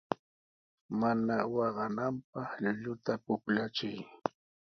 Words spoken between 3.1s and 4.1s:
pukllachiy.